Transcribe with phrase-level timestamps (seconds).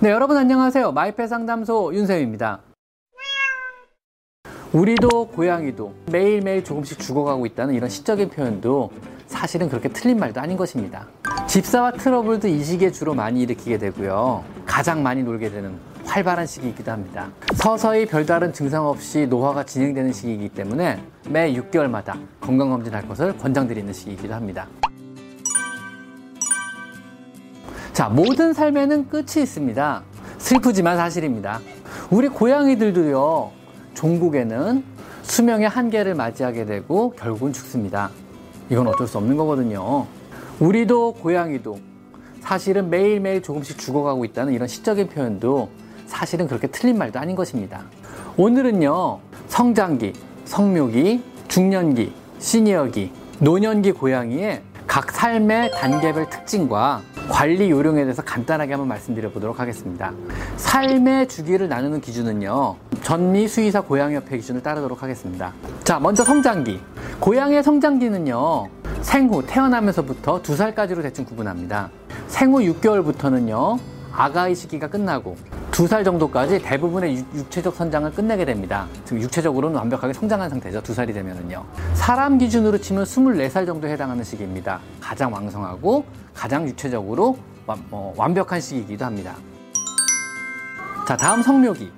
[0.00, 0.92] 네, 여러분 안녕하세요.
[0.92, 2.60] 마이페 상담소 윤쌤입니다.
[4.72, 8.92] 우리도 고양이도 매일매일 조금씩 죽어가고 있다는 이런 시적인 표현도
[9.26, 11.08] 사실은 그렇게 틀린 말도 아닌 것입니다.
[11.48, 14.44] 집사와 트러블도 이 시기에 주로 많이 일으키게 되고요.
[14.64, 17.28] 가장 많이 놀게 되는 활발한 시기이기도 합니다.
[17.54, 24.68] 서서히 별다른 증상 없이 노화가 진행되는 시기이기 때문에 매 6개월마다 건강검진할 것을 권장드리는 시기이기도 합니다.
[27.98, 30.02] 자, 모든 삶에는 끝이 있습니다.
[30.38, 31.58] 슬프지만 사실입니다.
[32.10, 33.50] 우리 고양이들도요,
[33.94, 34.84] 종국에는
[35.22, 38.10] 수명의 한계를 맞이하게 되고 결국은 죽습니다.
[38.70, 40.06] 이건 어쩔 수 없는 거거든요.
[40.60, 41.80] 우리도 고양이도
[42.40, 45.68] 사실은 매일매일 조금씩 죽어가고 있다는 이런 시적인 표현도
[46.06, 47.82] 사실은 그렇게 틀린 말도 아닌 것입니다.
[48.36, 50.12] 오늘은요, 성장기,
[50.44, 53.10] 성묘기, 중년기, 시니어기,
[53.40, 60.12] 노년기 고양이의 각 삶의 단계별 특징과 관리 요령에 대해서 간단하게 한번 말씀드려 보도록 하겠습니다.
[60.56, 65.52] 삶의 주기를 나누는 기준은요, 전미 수의사 고양이협회 기준을 따르도록 하겠습니다.
[65.84, 66.80] 자, 먼저 성장기.
[67.20, 68.68] 고양이의 성장기는요,
[69.02, 71.90] 생후 태어나면서부터 두 살까지로 대충 구분합니다.
[72.28, 73.78] 생후 6개월부터는요,
[74.12, 75.36] 아가의 시기가 끝나고
[75.70, 78.88] 두 살 정도까지 대부분의 육체적 선장을 끝내게 됩니다.
[79.04, 80.82] 즉 육체적으로는 완벽하게 성장한 상태죠.
[80.82, 81.64] 두 살이 되면은요.
[81.94, 84.80] 사람 기준으로 치면 24살 정도에 해당하는 시기입니다.
[85.00, 86.04] 가장 왕성하고
[86.38, 87.36] 가장 육체적으로
[87.66, 89.34] 완, 어, 완벽한 시기이기도 합니다.
[91.08, 91.90] 자, 다음 성묘기.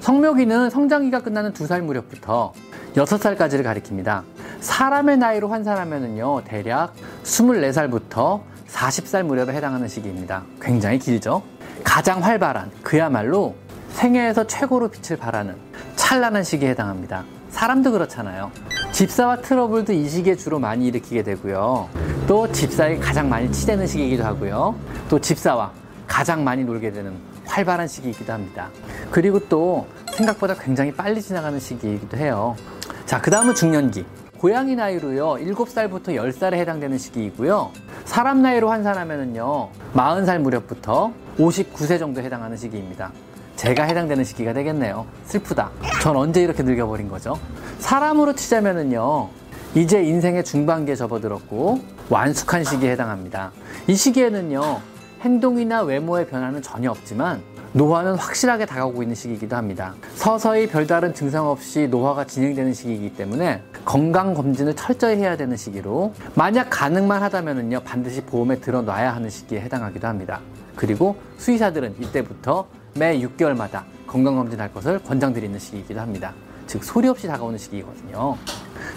[0.00, 2.52] 성묘기는 성장기가 끝나는 두 살 무렵부터
[2.94, 4.22] 6살까지를 가리킵니다.
[4.60, 10.44] 사람의 나이로 환산하면요 대략 24살부터 40살 무렵에 해당하는 시기입니다.
[10.60, 11.42] 굉장히 길죠?
[11.82, 13.56] 가장 활발한, 그야말로
[13.90, 15.56] 생애에서 최고로 빛을 발하는
[15.96, 17.24] 찬란한 시기에 해당합니다.
[17.50, 18.52] 사람도 그렇잖아요.
[18.92, 21.88] 집사와 트러블도 이 시기에 주로 많이 일으키게 되고요.
[22.28, 24.74] 또 집사에 가장 많이 치대는 시기이기도 하고요.
[25.08, 25.72] 또 집사와
[26.06, 27.14] 가장 많이 놀게 되는
[27.46, 28.68] 활발한 시기이기도 합니다.
[29.10, 32.54] 그리고 또 생각보다 굉장히 빨리 지나가는 시기이기도 해요.
[33.06, 34.04] 자, 그 다음은 중년기.
[34.36, 37.70] 고양이 나이로요, 7살부터 10살에 해당되는 시기이고요.
[38.04, 43.10] 사람 나이로 환산하면은요, 40살 무렵부터 59세 정도 해당하는 시기입니다.
[43.56, 45.06] 제가 해당되는 시기가 되겠네요.
[45.24, 45.70] 슬프다.
[46.02, 47.38] 전 언제 이렇게 늙어버린 거죠?
[47.78, 49.30] 사람으로 치자면은요,
[49.74, 53.52] 이제 인생의 중반기에 접어들었고, 완숙한 시기에 해당합니다.
[53.86, 54.80] 이 시기에는요,
[55.20, 57.42] 행동이나 외모의 변화는 전혀 없지만,
[57.72, 59.94] 노화는 확실하게 다가오고 있는 시기이기도 합니다.
[60.14, 66.68] 서서히 별다른 증상 없이 노화가 진행되는 시기이기 때문에 건강 검진을 철저히 해야 되는 시기로 만약
[66.70, 70.40] 가능만 하다면요 반드시 보험에 들어놔야 하는 시기에 해당하기도 합니다.
[70.76, 76.32] 그리고 수의사들은 이때부터 매 6개월마다 건강 검진할 것을 권장드리는 시기이기도 합니다.
[76.66, 78.36] 즉 소리 없이 다가오는 시기거든요.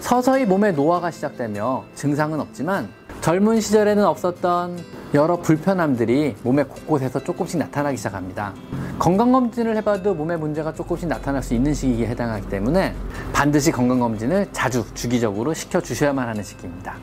[0.00, 2.88] 서서히 몸의 노화가 시작되며 증상은 없지만
[3.20, 4.78] 젊은 시절에는 없었던
[5.14, 8.54] 여러 불편함들이 몸의 곳곳에서 조금씩 나타나기 시작합니다.
[8.98, 12.94] 건강검진을 해봐도 몸에 문제가 조금씩 나타날 수 있는 시기에 해당하기 때문에
[13.32, 16.96] 반드시 건강검진을 자주 주기적으로 시켜주셔야만 하는 시기입니다.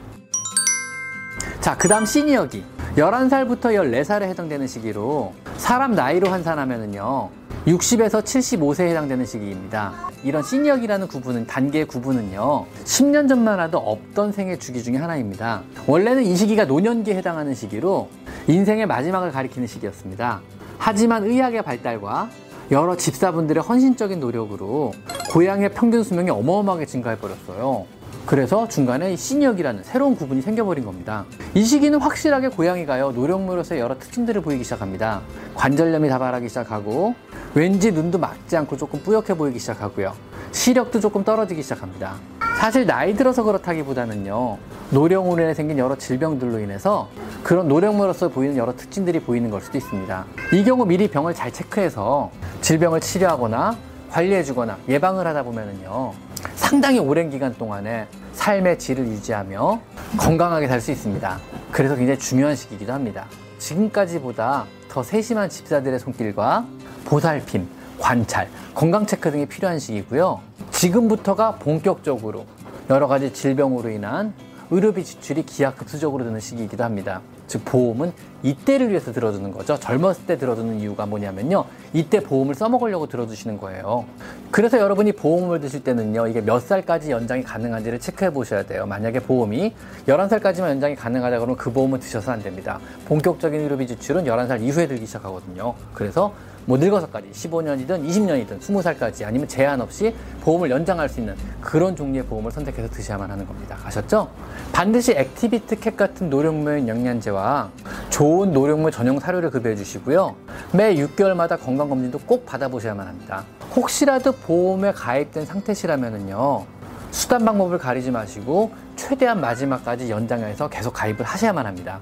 [1.61, 2.63] 자, 그 다음 시니어기.
[2.95, 7.29] 11살부터 14살에 해당되는 시기로 사람 나이로 환산하면요
[7.65, 10.11] 60에서 75세에 해당되는 시기입니다.
[10.23, 12.65] 이런 시니어기라는 구분은 단계 구분은요.
[12.83, 15.63] 10년 전만 해도 없던 생애 주기 중에 하나입니다.
[15.87, 18.09] 원래는 이 시기가 노년기에 해당하는 시기로
[18.47, 20.41] 인생의 마지막을 가리키는 시기였습니다.
[20.77, 22.29] 하지만 의학의 발달과
[22.71, 24.91] 여러 집사분들의 헌신적인 노력으로
[25.31, 27.85] 고양이의 평균 수명이 어마어마하게 증가해 버렸어요.
[28.25, 31.25] 그래서 중간에 시니어기라는 새로운 구분이 생겨버린 겁니다.
[31.53, 35.21] 이 시기는 확실하게 고양이가요, 노령물로서의 여러 특징들을 보이기 시작합니다.
[35.53, 37.13] 관절염이 다발하기 시작하고,
[37.53, 40.13] 왠지 눈도 막지 않고 조금 뿌옇게 보이기 시작하고요.
[40.51, 42.15] 시력도 조금 떨어지기 시작합니다.
[42.59, 44.57] 사실 나이 들어서 그렇다기보다는요,
[44.89, 47.09] 노령으로 인해 생긴 여러 질병들로 인해서
[47.45, 50.25] 그런 노령물로서 보이는 여러 특징들이 보이는 걸 수도 있습니다.
[50.51, 53.77] 이 경우 미리 병을 잘 체크해서 질병을 치료하거나
[54.09, 56.13] 관리해주거나 예방을 하다 보면은요,
[56.55, 59.79] 상당히 오랜 기간 동안에 삶의 질을 유지하며
[60.17, 61.37] 건강하게 살 수 있습니다.
[61.71, 63.27] 그래서 굉장히 중요한 시기이기도 합니다.
[63.59, 66.65] 지금까지보다 더 세심한 집사들의 손길과
[67.05, 67.67] 보살핌,
[67.99, 70.41] 관찰, 건강 체크 등이 필요한 시기고요.
[70.71, 72.47] 지금부터가 본격적으로
[72.89, 74.33] 여러 가지 질병으로 인한
[74.71, 77.21] 의료비 지출이 기하급수적으로 드는 시기이기도 합니다.
[77.47, 78.11] 즉 보험은
[78.43, 79.77] 이때를 위해서 들어두는 거죠.
[79.79, 81.65] 젊었을 때 들어두는 이유가 뭐냐면요.
[81.93, 84.05] 이때 보험을 써먹으려고 들어두시는 거예요.
[84.51, 86.27] 그래서 여러분이 보험을 드실 때는요.
[86.27, 88.85] 이게 몇 살까지 연장이 가능한지를 체크해 보셔야 돼요.
[88.85, 89.73] 만약에 보험이
[90.07, 92.79] 11살까지만 연장이 가능하다 그러면 그 보험은 드셔서 안 됩니다.
[93.07, 95.75] 본격적인 의료비 지출은 11살 이후에 들기 시작하거든요.
[95.93, 96.33] 그래서
[96.65, 102.51] 뭐 늙어서까지 15년이든 20년이든 20살까지 아니면 제한 없이 보험을 연장할 수 있는 그런 종류의 보험을
[102.51, 103.77] 선택해서 드셔야만 하는 겁니다.
[103.83, 104.29] 아셨죠?
[104.71, 107.69] 반드시 액티비트 캣 같은 노령묘인 영양제와
[108.09, 110.35] 좋은 노령물 전용 사료를 급여해 주시고요.
[110.73, 113.43] 매 6개월마다 건강검진도 꼭 받아보셔야만 합니다.
[113.75, 116.65] 혹시라도 보험에 가입된 상태시라면요.
[117.11, 121.99] 수단 방법을 가리지 마시고 최대한 마지막까지 연장해서 계속 가입을 하셔야만 합니다.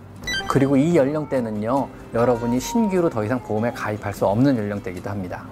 [0.53, 5.45] 그리고 이 연령대는요, 여러분이 신규로 더 이상 보험에 가입할 수 없는 연령대이기도 합니다.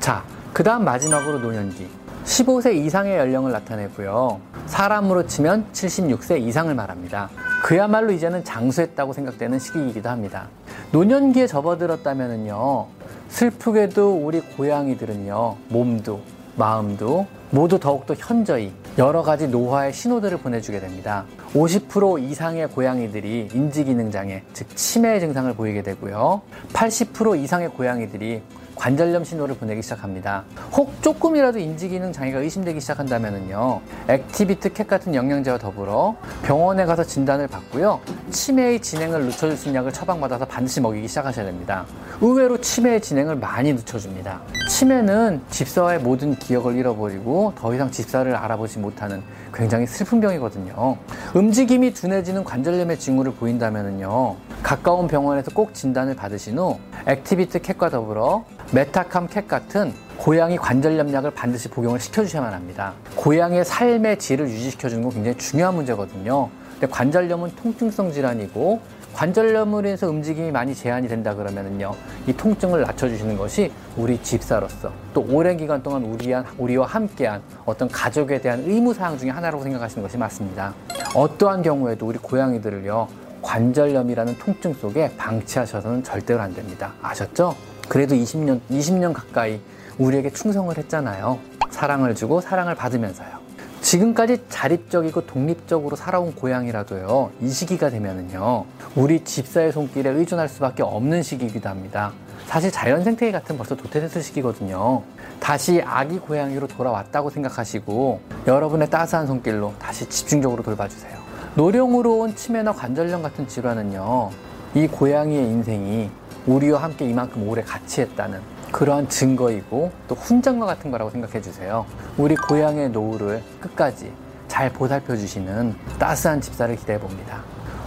[0.00, 1.88] 자, 그 다음 마지막으로 노년기.
[2.24, 4.40] 15세 이상의 연령을 나타내고요.
[4.66, 7.30] 사람으로 치면 76세 이상을 말합니다.
[7.62, 10.48] 그야말로 이제는 장수했다고 생각되는 시기이기도 합니다.
[10.90, 12.86] 노년기에 접어들었다면요.
[13.28, 15.56] 슬프게도 우리 고양이들은요.
[15.68, 16.20] 몸도
[16.56, 21.26] 마음도 모두 더욱더 현저히 여러 가지 노화의 신호들을 보내주게 됩니다.
[21.52, 26.40] 50% 이상의 고양이들이 인지기능장애, 즉 치매 증상을 보이게 되고요.
[26.72, 28.40] 80% 이상의 고양이들이
[28.74, 30.44] 관절염 신호를 보내기 시작합니다.
[30.72, 33.80] 혹 조금이라도 인지기능 장애가 의심되기 시작한다면요.
[34.08, 38.00] 액티비트 캣 같은 영양제와 더불어 병원에 가서 진단을 받고요.
[38.30, 41.86] 치매의 진행을 늦춰줄 수 있는 약을 처방받아서 반드시 먹이기 시작하셔야 됩니다.
[42.20, 44.40] 의외로 치매의 진행을 많이 늦춰줍니다.
[44.68, 49.22] 치매는 집사와의 모든 기억을 잃어버리고 더 이상 집사를 알아보지 못하는
[49.54, 50.98] 굉장히 슬픈 병이거든요.
[51.34, 54.36] 움직임이 둔해지는 관절염의 징후를 보인다면요.
[54.62, 61.30] 가까운 병원에서 꼭 진단을 받으신 후 액티비트 캣과 더불어 메타캄 캣 같은 고양이 관절염 약을
[61.30, 62.94] 반드시 복용을 시켜주셔야만 합니다.
[63.14, 66.50] 고양이의 삶의 질을 유지시켜주는 건 굉장히 중요한 문제거든요.
[66.78, 68.80] 근데 관절염은 통증성 질환이고
[69.14, 71.94] 관절염으로 인해서 움직임이 많이 제한이 된다 그러면은요
[72.26, 78.42] 이 통증을 낮춰주시는 것이 우리 집사로서 또 오랜 기간 동안 우리한, 우리와 함께한 어떤 가족에
[78.42, 80.74] 대한 의무 사항 중에 하나라고 생각하시는 것이 맞습니다.
[81.14, 83.08] 어떠한 경우에도 우리 고양이들을요
[83.40, 86.92] 관절염이라는 통증 속에 방치하셔서는 절대로 안 됩니다.
[87.00, 87.56] 아셨죠?
[87.88, 89.60] 그래도 20년, 20년 가까이
[89.96, 91.38] 우리에게 충성을 했잖아요.
[91.70, 93.45] 사랑을 주고 사랑을 받으면서요.
[93.86, 98.64] 지금까지 자립적이고 독립적으로 살아온 고양이라도요, 이 시기가 되면은요,
[98.96, 102.12] 우리 집사의 손길에 의존할 수밖에 없는 시기이기도 합니다.
[102.46, 105.02] 사실 자연 생태계 같은 벌써 도태됐을 시기거든요.
[105.38, 111.16] 다시 아기 고양이로 돌아왔다고 생각하시고, 여러분의 따스한 손길로 다시 집중적으로 돌봐주세요.
[111.54, 114.30] 노령으로 온 치매나 관절염 같은 질환은요,
[114.74, 116.10] 이 고양이의 인생이
[116.46, 121.86] 우리와 함께 이만큼 오래 같이 했다는 그러한 증거이고 또 훈장과 같은 거라고 생각해 주세요.
[122.16, 124.12] 우리 고향의 노후를 끝까지
[124.48, 127.42] 잘 보살펴 주시는 따스한 집사를 기대해 봅니다.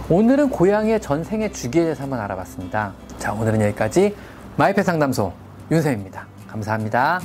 [0.08, 2.92] 오늘은 고양이의 전생의 주기에 대해서 한번 알아봤습니다.
[3.18, 4.16] 자, 오늘은 여기까지
[4.56, 5.32] 마이펫 상담소
[5.70, 6.26] 윤쌤입니다.
[6.48, 7.20] 감사합니다.